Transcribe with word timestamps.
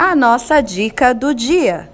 a 0.00 0.16
nossa 0.16 0.62
dica 0.62 1.12
do 1.12 1.34
dia. 1.34 1.86